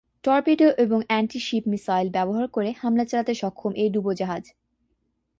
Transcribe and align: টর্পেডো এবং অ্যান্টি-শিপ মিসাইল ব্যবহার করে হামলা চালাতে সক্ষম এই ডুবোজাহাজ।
টর্পেডো 0.23 0.67
এবং 0.77 0.99
অ্যান্টি-শিপ 1.07 1.63
মিসাইল 1.67 2.07
ব্যবহার 2.09 2.45
করে 2.47 2.69
হামলা 2.81 3.05
চালাতে 3.05 3.33
সক্ষম 3.33 3.71
এই 3.75 3.89
ডুবোজাহাজ। 3.89 4.43